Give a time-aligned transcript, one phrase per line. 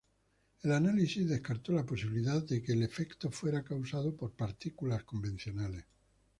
[0.63, 5.85] El análisis descartó la posibilidad de que el efecto fuera causado por partículas convencionales.